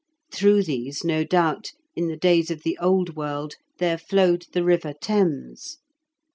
Through 0.33 0.63
these, 0.63 1.03
no 1.03 1.23
doubt, 1.23 1.73
in 1.95 2.07
the 2.07 2.17
days 2.17 2.49
of 2.49 2.63
the 2.63 2.75
old 2.79 3.15
world 3.15 3.57
there 3.77 3.99
flowed 3.99 4.47
the 4.51 4.63
river 4.63 4.93
Thames. 4.99 5.77